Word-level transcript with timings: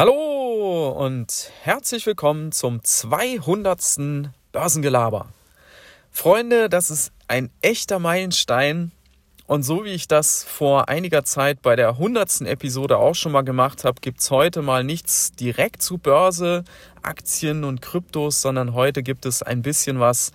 Hallo 0.00 0.88
und 0.92 1.52
herzlich 1.60 2.06
willkommen 2.06 2.52
zum 2.52 2.82
200. 2.82 4.30
Börsengelaber. 4.50 5.28
Freunde, 6.10 6.70
das 6.70 6.90
ist 6.90 7.12
ein 7.28 7.50
echter 7.60 7.98
Meilenstein. 7.98 8.92
Und 9.46 9.62
so 9.62 9.84
wie 9.84 9.90
ich 9.90 10.08
das 10.08 10.42
vor 10.42 10.88
einiger 10.88 11.24
Zeit 11.24 11.60
bei 11.60 11.76
der 11.76 11.90
100. 11.90 12.40
Episode 12.46 12.96
auch 12.96 13.14
schon 13.14 13.32
mal 13.32 13.42
gemacht 13.42 13.84
habe, 13.84 14.00
gibt 14.00 14.22
es 14.22 14.30
heute 14.30 14.62
mal 14.62 14.84
nichts 14.84 15.32
direkt 15.32 15.82
zu 15.82 15.98
Börse, 15.98 16.64
Aktien 17.02 17.62
und 17.62 17.82
Kryptos, 17.82 18.40
sondern 18.40 18.72
heute 18.72 19.02
gibt 19.02 19.26
es 19.26 19.42
ein 19.42 19.60
bisschen 19.60 20.00
was, 20.00 20.32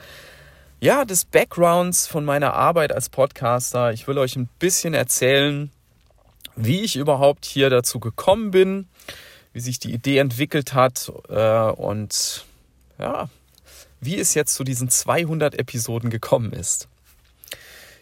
ja, 0.79 1.05
des 1.05 1.25
Backgrounds 1.25 2.05
von 2.05 2.23
meiner 2.23 2.53
Arbeit 2.53 2.93
als 2.93 3.09
Podcaster. 3.09 3.91
Ich 3.93 4.07
will 4.07 4.19
euch 4.19 4.35
ein 4.35 4.47
bisschen 4.59 4.93
erzählen, 4.93 5.71
wie 6.55 6.81
ich 6.81 6.97
überhaupt 6.97 7.45
hier 7.45 7.71
dazu 7.71 7.99
gekommen 7.99 8.51
bin, 8.51 8.87
wie 9.55 9.61
sich 9.61 9.79
die 9.79 9.93
Idee 9.93 10.17
entwickelt 10.17 10.73
hat 10.73 11.09
äh, 11.29 11.71
und 11.71 12.45
ja, 12.99 13.29
wie 14.01 14.19
es 14.19 14.33
jetzt 14.33 14.53
zu 14.53 14.65
diesen 14.65 14.89
200 14.89 15.57
Episoden 15.57 16.09
gekommen 16.09 16.51
ist. 16.51 16.89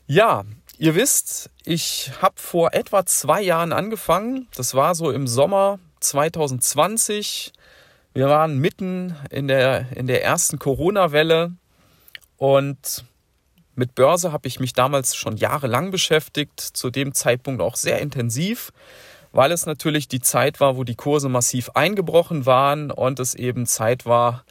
Ja, 0.07 0.45
ihr 0.79 0.95
wisst, 0.95 1.52
ich 1.63 2.12
habe 2.23 2.34
vor 2.38 2.73
etwa 2.73 3.05
zwei 3.05 3.43
Jahren 3.43 3.71
angefangen. 3.71 4.48
Das 4.55 4.73
war 4.73 4.95
so 4.95 5.12
im 5.12 5.27
Sommer 5.27 5.77
2020. 5.99 7.54
Wir 8.15 8.29
waren 8.29 8.57
mitten 8.57 9.15
in 9.29 9.48
der, 9.48 9.95
in 9.95 10.07
der 10.07 10.23
ersten 10.23 10.57
Corona-Welle 10.57 11.51
und 12.38 13.05
mit 13.76 13.93
Börse 13.93 14.31
habe 14.31 14.48
ich 14.48 14.59
mich 14.59 14.73
damals 14.73 15.15
schon 15.15 15.38
jahrelang 15.38 15.91
beschäftigt, 15.91 16.59
zu 16.59 16.90
dem 16.90 17.13
Zeitpunkt 17.13 17.62
auch 17.62 17.76
sehr 17.76 17.99
intensiv 18.01 18.71
weil 19.34 19.51
es 19.51 19.65
natürlich 19.65 20.07
die 20.07 20.21
Zeit 20.21 20.59
war, 20.59 20.77
wo 20.77 20.84
die 20.85 20.95
Kurse 20.95 21.27
massiv 21.27 21.71
eingebrochen 21.71 22.45
waren 22.45 22.91
und 22.91 23.20
es 23.20 23.34
eben 23.34 23.65
Zeit 23.65 24.05
war, 24.05 24.45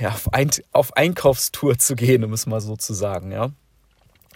ja, 0.00 0.10
auf, 0.10 0.32
Ein 0.32 0.50
auf 0.72 0.96
Einkaufstour 0.96 1.76
zu 1.78 1.96
gehen, 1.96 2.24
um 2.24 2.32
es 2.32 2.46
mal 2.46 2.60
so 2.60 2.76
zu 2.76 2.94
sagen. 2.94 3.32
Ja. 3.32 3.50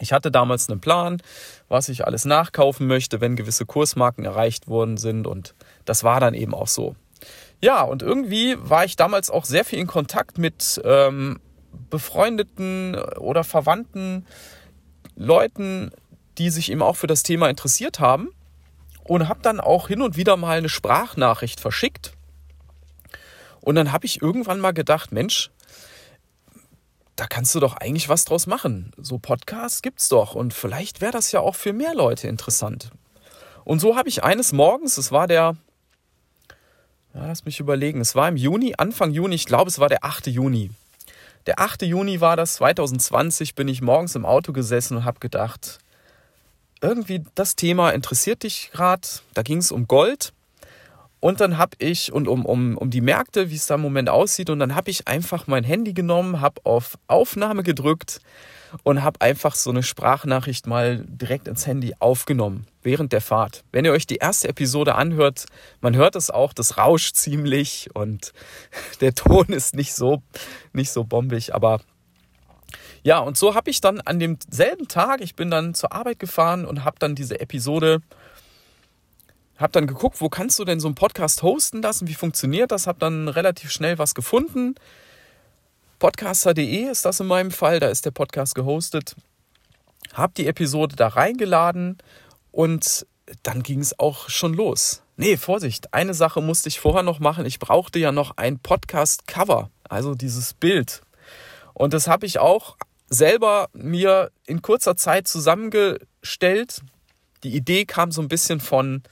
Ich 0.00 0.12
hatte 0.12 0.32
damals 0.32 0.68
einen 0.68 0.80
Plan, 0.80 1.22
was 1.68 1.88
ich 1.88 2.04
alles 2.04 2.24
nachkaufen 2.24 2.86
möchte, 2.86 3.20
wenn 3.20 3.36
gewisse 3.36 3.64
Kursmarken 3.64 4.24
erreicht 4.24 4.66
worden 4.66 4.96
sind 4.96 5.26
und 5.26 5.54
das 5.84 6.02
war 6.02 6.18
dann 6.18 6.34
eben 6.34 6.52
auch 6.52 6.68
so. 6.68 6.96
Ja, 7.60 7.82
und 7.82 8.02
irgendwie 8.02 8.56
war 8.58 8.84
ich 8.84 8.96
damals 8.96 9.30
auch 9.30 9.44
sehr 9.44 9.64
viel 9.64 9.78
in 9.78 9.86
Kontakt 9.86 10.36
mit 10.36 10.80
ähm, 10.84 11.38
befreundeten 11.90 12.96
oder 13.18 13.44
verwandten 13.44 14.26
Leuten, 15.14 15.92
die 16.38 16.50
sich 16.50 16.72
eben 16.72 16.82
auch 16.82 16.96
für 16.96 17.06
das 17.06 17.22
Thema 17.22 17.48
interessiert 17.48 18.00
haben 18.00 18.30
und 19.04 19.28
habe 19.28 19.40
dann 19.42 19.60
auch 19.60 19.88
hin 19.88 20.02
und 20.02 20.16
wieder 20.16 20.36
mal 20.36 20.58
eine 20.58 20.68
Sprachnachricht 20.68 21.60
verschickt. 21.60 22.12
Und 23.60 23.76
dann 23.76 23.92
habe 23.92 24.06
ich 24.06 24.20
irgendwann 24.20 24.60
mal 24.60 24.72
gedacht, 24.72 25.12
Mensch, 25.12 25.50
da 27.16 27.26
kannst 27.26 27.54
du 27.54 27.60
doch 27.60 27.76
eigentlich 27.76 28.08
was 28.08 28.24
draus 28.24 28.46
machen. 28.46 28.92
So 28.96 29.18
Podcasts 29.18 29.82
gibt's 29.82 30.08
doch 30.08 30.34
und 30.34 30.52
vielleicht 30.52 31.00
wäre 31.00 31.12
das 31.12 31.32
ja 31.32 31.40
auch 31.40 31.54
für 31.54 31.72
mehr 31.72 31.94
Leute 31.94 32.28
interessant. 32.28 32.90
Und 33.64 33.80
so 33.80 33.96
habe 33.96 34.08
ich 34.08 34.24
eines 34.24 34.52
Morgens, 34.52 34.98
es 34.98 35.12
war 35.12 35.26
der, 35.26 35.56
ja, 37.14 37.26
lass 37.26 37.44
mich 37.44 37.60
überlegen, 37.60 38.00
es 38.00 38.14
war 38.14 38.28
im 38.28 38.36
Juni, 38.36 38.74
Anfang 38.76 39.12
Juni, 39.12 39.36
ich 39.36 39.46
glaube, 39.46 39.70
es 39.70 39.78
war 39.78 39.88
der 39.88 40.04
8. 40.04 40.26
Juni. 40.26 40.70
Der 41.46 41.60
8. 41.60 41.82
Juni 41.82 42.20
war 42.20 42.36
das 42.36 42.54
2020, 42.54 43.54
bin 43.54 43.68
ich 43.68 43.80
morgens 43.80 44.14
im 44.14 44.26
Auto 44.26 44.52
gesessen 44.52 44.98
und 44.98 45.04
habe 45.04 45.20
gedacht, 45.20 45.78
irgendwie 46.80 47.24
das 47.34 47.56
Thema 47.56 47.90
interessiert 47.90 48.42
dich 48.42 48.70
gerade. 48.72 49.08
Da 49.34 49.42
ging 49.42 49.58
es 49.58 49.72
um 49.72 49.86
Gold. 49.88 50.32
Und 51.20 51.40
dann 51.40 51.56
habe 51.56 51.74
ich, 51.78 52.12
und 52.12 52.28
um, 52.28 52.44
um, 52.44 52.76
um 52.76 52.90
die 52.90 53.00
Märkte, 53.00 53.48
wie 53.48 53.54
es 53.54 53.66
da 53.66 53.76
im 53.76 53.80
Moment 53.80 54.10
aussieht, 54.10 54.50
und 54.50 54.58
dann 54.58 54.74
habe 54.74 54.90
ich 54.90 55.08
einfach 55.08 55.46
mein 55.46 55.64
Handy 55.64 55.94
genommen, 55.94 56.42
habe 56.42 56.60
auf 56.64 56.98
Aufnahme 57.06 57.62
gedrückt 57.62 58.20
und 58.82 59.02
habe 59.02 59.22
einfach 59.22 59.54
so 59.54 59.70
eine 59.70 59.82
Sprachnachricht 59.82 60.66
mal 60.66 61.04
direkt 61.08 61.48
ins 61.48 61.66
Handy 61.66 61.94
aufgenommen 61.98 62.66
während 62.82 63.14
der 63.14 63.22
Fahrt. 63.22 63.64
Wenn 63.72 63.86
ihr 63.86 63.92
euch 63.92 64.06
die 64.06 64.16
erste 64.16 64.48
Episode 64.48 64.96
anhört, 64.96 65.46
man 65.80 65.96
hört 65.96 66.16
es 66.16 66.30
auch, 66.30 66.52
das 66.52 66.76
rauscht 66.76 67.14
ziemlich 67.16 67.88
und 67.94 68.34
der 69.00 69.14
Ton 69.14 69.46
ist 69.46 69.74
nicht 69.74 69.94
so, 69.94 70.22
nicht 70.74 70.90
so 70.90 71.04
bombig, 71.04 71.54
aber 71.54 71.80
ja, 73.04 73.18
und 73.18 73.36
so 73.36 73.54
habe 73.54 73.70
ich 73.70 73.82
dann 73.82 74.00
an 74.00 74.18
demselben 74.18 74.88
Tag, 74.88 75.20
ich 75.20 75.36
bin 75.36 75.50
dann 75.50 75.74
zur 75.74 75.92
Arbeit 75.92 76.18
gefahren 76.18 76.64
und 76.64 76.84
habe 76.84 76.96
dann 76.98 77.14
diese 77.14 77.38
Episode, 77.38 78.00
habe 79.58 79.72
dann 79.72 79.86
geguckt, 79.86 80.22
wo 80.22 80.30
kannst 80.30 80.58
du 80.58 80.64
denn 80.64 80.80
so 80.80 80.88
einen 80.88 80.94
Podcast 80.94 81.42
hosten 81.42 81.82
lassen, 81.82 82.08
wie 82.08 82.14
funktioniert 82.14 82.72
das, 82.72 82.86
habe 82.86 82.98
dann 82.98 83.28
relativ 83.28 83.70
schnell 83.70 83.98
was 83.98 84.14
gefunden. 84.14 84.74
Podcaster.de 85.98 86.90
ist 86.90 87.04
das 87.04 87.20
in 87.20 87.26
meinem 87.26 87.50
Fall, 87.50 87.78
da 87.78 87.88
ist 87.88 88.06
der 88.06 88.10
Podcast 88.10 88.54
gehostet. 88.54 89.14
Habe 90.14 90.32
die 90.34 90.46
Episode 90.46 90.96
da 90.96 91.08
reingeladen 91.08 91.98
und 92.52 93.06
dann 93.42 93.62
ging 93.62 93.80
es 93.80 93.98
auch 93.98 94.30
schon 94.30 94.54
los. 94.54 95.02
Nee, 95.18 95.36
Vorsicht, 95.36 95.92
eine 95.92 96.14
Sache 96.14 96.40
musste 96.40 96.70
ich 96.70 96.80
vorher 96.80 97.02
noch 97.02 97.20
machen. 97.20 97.44
Ich 97.44 97.58
brauchte 97.58 97.98
ja 97.98 98.12
noch 98.12 98.38
ein 98.38 98.58
Podcast-Cover, 98.58 99.68
also 99.90 100.14
dieses 100.14 100.54
Bild. 100.54 101.02
Und 101.74 101.92
das 101.92 102.08
habe 102.08 102.24
ich 102.24 102.38
auch 102.38 102.76
selber 103.08 103.68
mir 103.72 104.30
in 104.46 104.62
kurzer 104.62 104.96
Zeit 104.96 105.28
zusammengestellt. 105.28 106.82
Die 107.42 107.54
Idee 107.54 107.84
kam 107.84 108.10
so 108.10 108.22
ein 108.22 108.28
bisschen 108.28 108.60
von, 108.60 109.02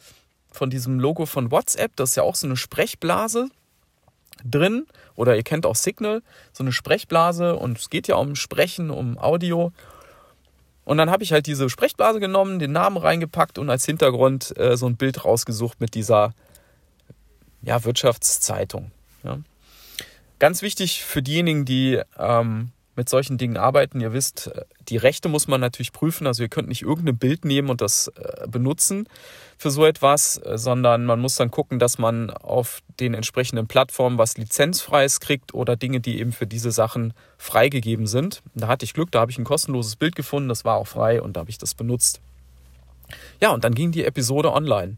von 0.50 0.70
diesem 0.70 0.98
Logo 0.98 1.26
von 1.26 1.50
WhatsApp. 1.50 1.94
Das 1.96 2.10
ist 2.10 2.16
ja 2.16 2.22
auch 2.22 2.34
so 2.34 2.46
eine 2.46 2.56
Sprechblase 2.56 3.48
drin. 4.44 4.86
Oder 5.14 5.36
ihr 5.36 5.42
kennt 5.42 5.66
auch 5.66 5.76
Signal, 5.76 6.22
so 6.52 6.64
eine 6.64 6.72
Sprechblase. 6.72 7.56
Und 7.56 7.78
es 7.78 7.90
geht 7.90 8.08
ja 8.08 8.16
um 8.16 8.34
Sprechen, 8.34 8.90
um 8.90 9.18
Audio. 9.18 9.72
Und 10.84 10.96
dann 10.96 11.10
habe 11.10 11.22
ich 11.22 11.32
halt 11.32 11.46
diese 11.46 11.68
Sprechblase 11.68 12.18
genommen, 12.18 12.58
den 12.58 12.72
Namen 12.72 12.96
reingepackt 12.96 13.58
und 13.58 13.70
als 13.70 13.84
Hintergrund 13.84 14.56
äh, 14.58 14.76
so 14.76 14.86
ein 14.86 14.96
Bild 14.96 15.24
rausgesucht 15.24 15.80
mit 15.80 15.94
dieser 15.94 16.34
ja, 17.62 17.84
Wirtschaftszeitung. 17.84 18.90
Ja. 19.22 19.38
Ganz 20.40 20.62
wichtig 20.62 21.04
für 21.04 21.22
diejenigen, 21.22 21.64
die 21.64 22.00
ähm, 22.18 22.72
mit 22.94 23.08
solchen 23.08 23.38
Dingen 23.38 23.56
arbeiten. 23.56 24.00
Ihr 24.00 24.12
wisst, 24.12 24.50
die 24.88 24.96
Rechte 24.96 25.28
muss 25.28 25.48
man 25.48 25.60
natürlich 25.60 25.92
prüfen. 25.92 26.26
Also 26.26 26.42
ihr 26.42 26.48
könnt 26.48 26.68
nicht 26.68 26.82
irgendein 26.82 27.16
Bild 27.16 27.44
nehmen 27.44 27.70
und 27.70 27.80
das 27.80 28.08
äh, 28.08 28.46
benutzen 28.48 29.08
für 29.56 29.70
so 29.70 29.86
etwas, 29.86 30.38
äh, 30.38 30.58
sondern 30.58 31.04
man 31.04 31.20
muss 31.20 31.36
dann 31.36 31.50
gucken, 31.50 31.78
dass 31.78 31.98
man 31.98 32.30
auf 32.30 32.80
den 33.00 33.14
entsprechenden 33.14 33.66
Plattformen 33.66 34.18
was 34.18 34.36
lizenzfreies 34.36 35.20
kriegt 35.20 35.54
oder 35.54 35.76
Dinge, 35.76 36.00
die 36.00 36.18
eben 36.18 36.32
für 36.32 36.46
diese 36.46 36.72
Sachen 36.72 37.14
freigegeben 37.38 38.06
sind. 38.06 38.42
Da 38.54 38.68
hatte 38.68 38.84
ich 38.84 38.94
Glück, 38.94 39.10
da 39.10 39.20
habe 39.20 39.30
ich 39.30 39.38
ein 39.38 39.44
kostenloses 39.44 39.96
Bild 39.96 40.16
gefunden, 40.16 40.48
das 40.48 40.64
war 40.64 40.76
auch 40.76 40.86
frei 40.86 41.22
und 41.22 41.36
da 41.36 41.40
habe 41.40 41.50
ich 41.50 41.58
das 41.58 41.74
benutzt. 41.74 42.20
Ja, 43.40 43.50
und 43.50 43.64
dann 43.64 43.74
ging 43.74 43.92
die 43.92 44.04
Episode 44.04 44.52
online. 44.52 44.96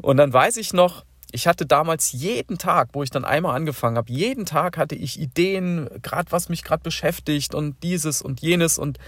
Und 0.00 0.16
dann 0.16 0.32
weiß 0.32 0.56
ich 0.56 0.72
noch, 0.72 1.04
ich 1.32 1.46
hatte 1.46 1.64
damals 1.66 2.12
jeden 2.12 2.58
Tag, 2.58 2.90
wo 2.92 3.02
ich 3.02 3.10
dann 3.10 3.24
einmal 3.24 3.56
angefangen 3.56 3.96
habe, 3.96 4.12
jeden 4.12 4.44
Tag 4.44 4.76
hatte 4.76 4.94
ich 4.94 5.18
Ideen, 5.18 5.88
gerade 6.02 6.30
was 6.30 6.50
mich 6.50 6.62
gerade 6.62 6.82
beschäftigt 6.82 7.54
und 7.54 7.82
dieses 7.82 8.20
und 8.20 8.40
jenes 8.40 8.78
und 8.78 8.98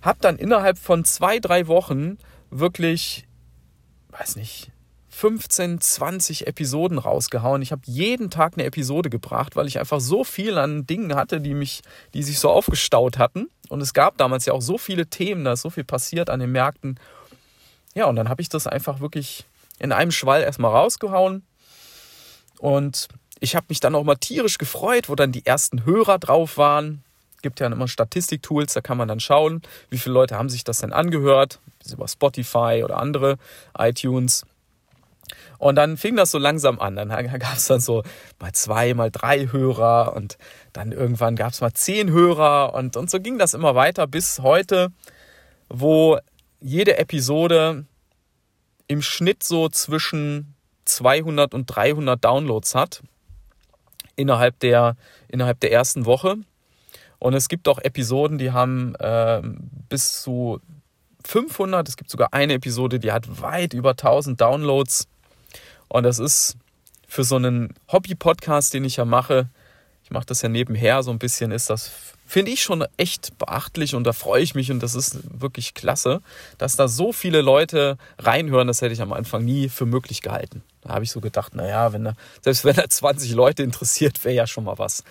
habe 0.00 0.18
dann 0.20 0.36
innerhalb 0.36 0.78
von 0.78 1.04
zwei, 1.04 1.40
drei 1.40 1.66
Wochen 1.66 2.18
wirklich, 2.50 3.26
weiß 4.10 4.36
nicht, 4.36 4.70
15, 5.08 5.80
20 5.80 6.46
Episoden 6.46 6.98
rausgehauen. 6.98 7.60
Ich 7.60 7.72
habe 7.72 7.82
jeden 7.84 8.30
Tag 8.30 8.54
eine 8.54 8.64
Episode 8.64 9.10
gebracht, 9.10 9.56
weil 9.56 9.66
ich 9.66 9.78
einfach 9.78 10.00
so 10.00 10.24
viel 10.24 10.56
an 10.56 10.86
Dingen 10.86 11.14
hatte, 11.14 11.40
die 11.40 11.52
mich, 11.52 11.82
die 12.14 12.22
sich 12.22 12.38
so 12.38 12.48
aufgestaut 12.48 13.18
hatten. 13.18 13.50
Und 13.68 13.82
es 13.82 13.92
gab 13.92 14.16
damals 14.16 14.46
ja 14.46 14.54
auch 14.54 14.62
so 14.62 14.78
viele 14.78 15.06
Themen, 15.08 15.44
da 15.44 15.52
ist 15.52 15.62
so 15.62 15.70
viel 15.70 15.84
passiert 15.84 16.30
an 16.30 16.40
den 16.40 16.52
Märkten. 16.52 16.98
Ja, 17.94 18.06
und 18.06 18.16
dann 18.16 18.28
habe 18.28 18.40
ich 18.40 18.48
das 18.48 18.66
einfach 18.66 19.00
wirklich 19.00 19.44
in 19.78 19.92
einem 19.92 20.12
Schwall 20.12 20.42
erstmal 20.42 20.70
rausgehauen 20.70 21.42
und 22.62 23.08
ich 23.40 23.56
habe 23.56 23.66
mich 23.70 23.80
dann 23.80 23.96
auch 23.96 24.04
mal 24.04 24.14
tierisch 24.14 24.56
gefreut, 24.56 25.08
wo 25.08 25.16
dann 25.16 25.32
die 25.32 25.44
ersten 25.44 25.84
Hörer 25.84 26.20
drauf 26.20 26.58
waren. 26.58 27.02
Gibt 27.42 27.58
ja 27.58 27.66
immer 27.66 27.88
Statistiktools, 27.88 28.72
da 28.72 28.80
kann 28.80 28.96
man 28.96 29.08
dann 29.08 29.18
schauen, 29.18 29.62
wie 29.90 29.98
viele 29.98 30.12
Leute 30.12 30.38
haben 30.38 30.48
sich 30.48 30.62
das 30.62 30.78
denn 30.78 30.92
angehört, 30.92 31.58
über 31.92 32.06
Spotify 32.06 32.82
oder 32.84 32.98
andere 32.98 33.36
iTunes. 33.76 34.46
Und 35.58 35.74
dann 35.74 35.96
fing 35.96 36.14
das 36.14 36.30
so 36.30 36.38
langsam 36.38 36.78
an. 36.78 36.94
Dann 36.94 37.08
gab 37.40 37.56
es 37.56 37.66
dann 37.66 37.80
so 37.80 38.04
mal 38.38 38.52
zwei, 38.52 38.94
mal 38.94 39.10
drei 39.10 39.48
Hörer 39.50 40.14
und 40.14 40.38
dann 40.72 40.92
irgendwann 40.92 41.34
gab 41.34 41.50
es 41.50 41.60
mal 41.60 41.74
zehn 41.74 42.10
Hörer 42.12 42.74
und, 42.74 42.96
und 42.96 43.10
so 43.10 43.18
ging 43.18 43.38
das 43.38 43.54
immer 43.54 43.74
weiter 43.74 44.06
bis 44.06 44.38
heute, 44.38 44.92
wo 45.68 46.16
jede 46.60 46.96
Episode 46.96 47.86
im 48.86 49.02
Schnitt 49.02 49.42
so 49.42 49.68
zwischen 49.68 50.51
200 50.84 51.54
und 51.54 51.66
300 51.66 52.22
Downloads 52.22 52.74
hat 52.74 53.02
innerhalb 54.16 54.58
der, 54.60 54.96
innerhalb 55.28 55.60
der 55.60 55.72
ersten 55.72 56.06
Woche. 56.06 56.36
Und 57.18 57.34
es 57.34 57.48
gibt 57.48 57.68
auch 57.68 57.78
Episoden, 57.78 58.38
die 58.38 58.50
haben 58.50 58.94
äh, 58.96 59.42
bis 59.88 60.22
zu 60.22 60.60
500. 61.24 61.88
Es 61.88 61.96
gibt 61.96 62.10
sogar 62.10 62.32
eine 62.32 62.54
Episode, 62.54 62.98
die 62.98 63.12
hat 63.12 63.40
weit 63.40 63.74
über 63.74 63.90
1000 63.90 64.40
Downloads. 64.40 65.08
Und 65.88 66.02
das 66.04 66.18
ist 66.18 66.56
für 67.06 67.24
so 67.24 67.36
einen 67.36 67.74
Hobby-Podcast, 67.90 68.74
den 68.74 68.84
ich 68.84 68.96
ja 68.96 69.04
mache, 69.04 69.48
mache 70.12 70.26
das 70.26 70.42
ja 70.42 70.48
nebenher 70.48 71.02
so 71.02 71.10
ein 71.10 71.18
bisschen, 71.18 71.50
ist 71.50 71.70
das, 71.70 71.90
finde 72.26 72.50
ich 72.50 72.62
schon 72.62 72.84
echt 72.96 73.36
beachtlich 73.38 73.94
und 73.94 74.04
da 74.04 74.12
freue 74.12 74.42
ich 74.42 74.54
mich 74.54 74.70
und 74.70 74.82
das 74.82 74.94
ist 74.94 75.18
wirklich 75.40 75.74
klasse, 75.74 76.22
dass 76.58 76.76
da 76.76 76.88
so 76.88 77.12
viele 77.12 77.40
Leute 77.40 77.98
reinhören, 78.18 78.68
das 78.68 78.80
hätte 78.80 78.92
ich 78.92 79.02
am 79.02 79.12
Anfang 79.12 79.44
nie 79.44 79.68
für 79.68 79.86
möglich 79.86 80.22
gehalten. 80.22 80.62
Da 80.82 80.90
habe 80.94 81.04
ich 81.04 81.10
so 81.10 81.20
gedacht, 81.20 81.54
naja, 81.54 81.92
wenn 81.92 82.04
da, 82.04 82.14
selbst 82.40 82.64
wenn 82.64 82.76
da 82.76 82.88
20 82.88 83.32
Leute 83.32 83.62
interessiert, 83.62 84.24
wäre 84.24 84.34
ja 84.34 84.46
schon 84.46 84.64
mal 84.64 84.78
was. 84.78 85.04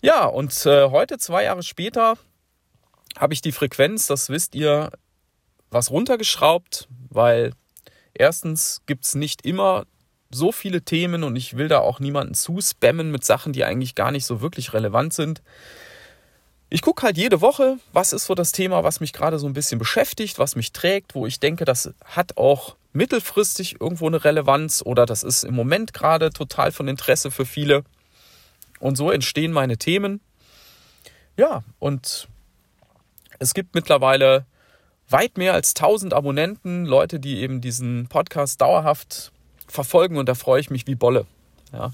Ja, 0.00 0.26
und 0.26 0.66
äh, 0.66 0.90
heute, 0.90 1.18
zwei 1.18 1.44
Jahre 1.44 1.62
später, 1.62 2.16
habe 3.18 3.34
ich 3.34 3.40
die 3.40 3.52
Frequenz, 3.52 4.06
das 4.06 4.28
wisst 4.28 4.54
ihr, 4.54 4.90
was 5.70 5.90
runtergeschraubt, 5.90 6.88
weil 7.08 7.52
erstens 8.14 8.82
gibt 8.86 9.04
es 9.04 9.14
nicht 9.14 9.44
immer 9.44 9.84
so 10.30 10.52
viele 10.52 10.82
Themen 10.82 11.24
und 11.24 11.36
ich 11.36 11.56
will 11.56 11.68
da 11.68 11.78
auch 11.78 12.00
niemanden 12.00 12.34
zuspammen 12.34 13.10
mit 13.10 13.24
Sachen, 13.24 13.52
die 13.52 13.64
eigentlich 13.64 13.94
gar 13.94 14.10
nicht 14.10 14.26
so 14.26 14.40
wirklich 14.40 14.72
relevant 14.72 15.12
sind. 15.12 15.42
Ich 16.68 16.82
gucke 16.82 17.06
halt 17.06 17.16
jede 17.16 17.40
Woche, 17.40 17.78
was 17.92 18.12
ist 18.12 18.24
so 18.24 18.34
das 18.34 18.50
Thema, 18.50 18.82
was 18.82 18.98
mich 18.98 19.12
gerade 19.12 19.38
so 19.38 19.46
ein 19.46 19.52
bisschen 19.52 19.78
beschäftigt, 19.78 20.38
was 20.38 20.56
mich 20.56 20.72
trägt, 20.72 21.14
wo 21.14 21.26
ich 21.26 21.38
denke, 21.38 21.64
das 21.64 21.94
hat 22.04 22.36
auch 22.36 22.76
mittelfristig 22.92 23.80
irgendwo 23.80 24.08
eine 24.08 24.24
Relevanz 24.24 24.82
oder 24.84 25.06
das 25.06 25.22
ist 25.22 25.44
im 25.44 25.54
Moment 25.54 25.92
gerade 25.92 26.30
total 26.30 26.72
von 26.72 26.88
Interesse 26.88 27.30
für 27.30 27.46
viele. 27.46 27.84
Und 28.80 28.96
so 28.96 29.10
entstehen 29.10 29.52
meine 29.52 29.76
Themen. 29.76 30.20
Ja, 31.36 31.62
und 31.78 32.28
es 33.38 33.54
gibt 33.54 33.74
mittlerweile 33.74 34.46
weit 35.08 35.38
mehr 35.38 35.52
als 35.52 35.74
1000 35.76 36.14
Abonnenten, 36.14 36.84
Leute, 36.84 37.20
die 37.20 37.38
eben 37.38 37.60
diesen 37.60 38.08
Podcast 38.08 38.60
dauerhaft 38.60 39.30
verfolgen 39.68 40.16
und 40.16 40.28
da 40.28 40.34
freue 40.34 40.60
ich 40.60 40.70
mich 40.70 40.86
wie 40.86 40.94
Bolle. 40.94 41.26
Ja. 41.72 41.92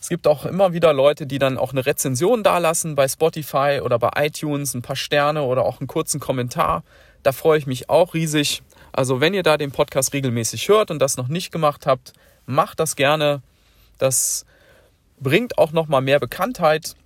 Es 0.00 0.08
gibt 0.08 0.26
auch 0.26 0.46
immer 0.46 0.72
wieder 0.72 0.94
Leute, 0.94 1.26
die 1.26 1.38
dann 1.38 1.58
auch 1.58 1.72
eine 1.72 1.84
Rezension 1.84 2.42
dalassen 2.42 2.94
bei 2.94 3.06
Spotify 3.06 3.80
oder 3.82 3.98
bei 3.98 4.10
iTunes, 4.16 4.74
ein 4.74 4.80
paar 4.80 4.96
Sterne 4.96 5.42
oder 5.42 5.64
auch 5.64 5.80
einen 5.80 5.88
kurzen 5.88 6.20
Kommentar. 6.20 6.82
Da 7.22 7.32
freue 7.32 7.58
ich 7.58 7.66
mich 7.66 7.90
auch 7.90 8.14
riesig. 8.14 8.62
Also 8.92 9.20
wenn 9.20 9.34
ihr 9.34 9.42
da 9.42 9.58
den 9.58 9.72
Podcast 9.72 10.14
regelmäßig 10.14 10.68
hört 10.68 10.90
und 10.90 11.00
das 11.00 11.18
noch 11.18 11.28
nicht 11.28 11.52
gemacht 11.52 11.86
habt, 11.86 12.14
macht 12.46 12.80
das 12.80 12.96
gerne. 12.96 13.42
Das 13.98 14.46
bringt 15.20 15.58
auch 15.58 15.72
noch 15.72 15.86
mal 15.86 16.00
mehr 16.00 16.18
Bekanntheit 16.18 16.96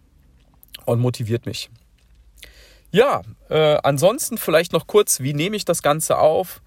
und 0.84 1.00
motiviert 1.00 1.46
mich. 1.46 1.70
Ja, 2.92 3.22
äh, 3.48 3.76
ansonsten 3.82 4.38
vielleicht 4.38 4.72
noch 4.72 4.86
kurz, 4.86 5.18
wie 5.18 5.34
nehme 5.34 5.56
ich 5.56 5.64
das 5.64 5.82
Ganze 5.82 6.18
auf? 6.18 6.62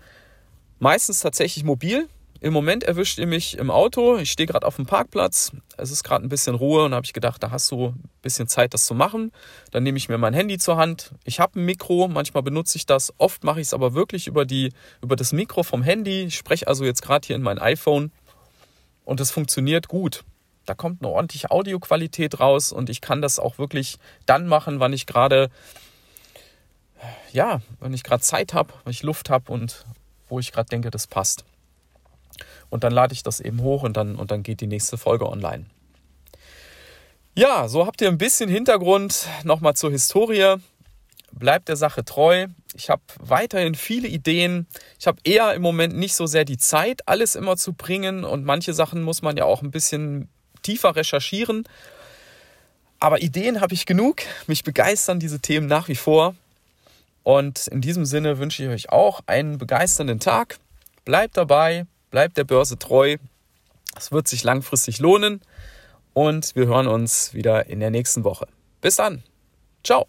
Meistens 0.79 1.21
tatsächlich 1.21 1.63
mobil. 1.63 2.09
Im 2.39 2.53
Moment 2.53 2.83
erwischt 2.83 3.17
ihr 3.17 3.27
mich 3.27 3.57
im 3.57 3.71
Auto. 3.71 4.17
Ich 4.17 4.31
stehe 4.31 4.45
gerade 4.45 4.65
auf 4.65 4.75
dem 4.75 4.85
Parkplatz. 4.85 5.51
Es 5.75 5.91
ist 5.91 6.03
gerade 6.03 6.25
ein 6.25 6.29
bisschen 6.29 6.55
Ruhe 6.55 6.85
und 6.85 6.93
habe 6.93 7.05
ich 7.05 7.13
gedacht, 7.13 7.41
da 7.41 7.51
hast 7.51 7.71
du 7.71 7.87
ein 7.87 8.09
bisschen 8.21 8.47
Zeit, 8.47 8.73
das 8.73 8.85
zu 8.85 8.93
machen. 8.93 9.31
Dann 9.71 9.83
nehme 9.83 9.97
ich 9.97 10.09
mir 10.09 10.17
mein 10.17 10.33
Handy 10.33 10.57
zur 10.57 10.77
Hand. 10.77 11.11
Ich 11.23 11.39
habe 11.39 11.59
ein 11.59 11.65
Mikro, 11.65 12.07
manchmal 12.07 12.43
benutze 12.43 12.77
ich 12.77 12.85
das. 12.85 13.13
Oft 13.17 13.43
mache 13.43 13.59
ich 13.59 13.67
es 13.67 13.73
aber 13.73 13.93
wirklich 13.93 14.27
über, 14.27 14.45
die, 14.45 14.71
über 15.01 15.15
das 15.15 15.33
Mikro 15.33 15.63
vom 15.63 15.81
Handy. 15.81 16.23
Ich 16.23 16.37
spreche 16.37 16.67
also 16.67 16.85
jetzt 16.85 17.01
gerade 17.01 17.25
hier 17.25 17.35
in 17.35 17.41
mein 17.41 17.59
iPhone 17.59 18.11
und 19.03 19.19
es 19.19 19.31
funktioniert 19.31 19.87
gut. 19.87 20.23
Da 20.65 20.75
kommt 20.75 21.01
eine 21.01 21.11
ordentliche 21.11 21.49
Audioqualität 21.49 22.39
raus 22.39 22.71
und 22.71 22.89
ich 22.89 23.01
kann 23.01 23.21
das 23.21 23.39
auch 23.39 23.57
wirklich 23.57 23.97
dann 24.25 24.47
machen, 24.47 24.79
wann 24.79 24.93
ich 24.93 25.05
gerade 25.05 25.49
ja, 27.31 27.61
wenn 27.79 27.93
ich 27.93 28.03
gerade 28.03 28.21
Zeit 28.21 28.53
habe, 28.53 28.73
wenn 28.83 28.91
ich 28.91 29.03
Luft 29.03 29.29
habe 29.29 29.51
und 29.51 29.85
wo 30.29 30.39
ich 30.39 30.51
gerade 30.51 30.69
denke, 30.69 30.91
das 30.91 31.07
passt. 31.07 31.45
Und 32.69 32.83
dann 32.83 32.93
lade 32.93 33.13
ich 33.13 33.23
das 33.23 33.39
eben 33.39 33.61
hoch 33.61 33.83
und 33.83 33.97
dann, 33.97 34.15
und 34.15 34.31
dann 34.31 34.43
geht 34.43 34.61
die 34.61 34.67
nächste 34.67 34.97
Folge 34.97 35.29
online. 35.29 35.65
Ja, 37.35 37.67
so 37.67 37.85
habt 37.85 38.01
ihr 38.01 38.07
ein 38.07 38.17
bisschen 38.17 38.49
Hintergrund 38.49 39.27
nochmal 39.43 39.75
zur 39.75 39.91
Historie. 39.91 40.55
Bleibt 41.31 41.69
der 41.69 41.75
Sache 41.75 42.03
treu. 42.03 42.47
Ich 42.75 42.89
habe 42.89 43.03
weiterhin 43.19 43.75
viele 43.75 44.07
Ideen. 44.07 44.65
Ich 44.99 45.07
habe 45.07 45.19
eher 45.23 45.53
im 45.53 45.61
Moment 45.61 45.95
nicht 45.95 46.15
so 46.15 46.25
sehr 46.25 46.45
die 46.45 46.57
Zeit, 46.57 47.07
alles 47.07 47.35
immer 47.35 47.55
zu 47.55 47.73
bringen. 47.73 48.23
Und 48.23 48.43
manche 48.43 48.73
Sachen 48.73 49.03
muss 49.03 49.21
man 49.21 49.37
ja 49.37 49.45
auch 49.45 49.61
ein 49.61 49.71
bisschen 49.71 50.29
tiefer 50.63 50.95
recherchieren. 50.95 51.67
Aber 52.99 53.21
Ideen 53.21 53.61
habe 53.61 53.75
ich 53.75 53.85
genug. 53.85 54.21
Mich 54.47 54.63
begeistern 54.63 55.19
diese 55.19 55.39
Themen 55.39 55.67
nach 55.67 55.87
wie 55.87 55.95
vor. 55.95 56.35
Und 57.21 57.67
in 57.67 57.81
diesem 57.81 58.05
Sinne 58.05 58.39
wünsche 58.39 58.63
ich 58.63 58.69
euch 58.69 58.89
auch 58.89 59.21
einen 59.27 59.57
begeisternden 59.57 60.19
Tag. 60.19 60.57
Bleibt 61.05 61.37
dabei, 61.37 61.85
bleibt 62.11 62.37
der 62.37 62.43
Börse 62.43 62.77
treu. 62.77 63.17
Es 63.95 64.11
wird 64.11 64.27
sich 64.27 64.43
langfristig 64.43 64.99
lohnen. 64.99 65.41
Und 66.13 66.55
wir 66.55 66.65
hören 66.65 66.87
uns 66.87 67.33
wieder 67.33 67.67
in 67.67 67.79
der 67.79 67.91
nächsten 67.91 68.23
Woche. 68.23 68.47
Bis 68.81 68.95
dann. 68.95 69.23
Ciao. 69.83 70.07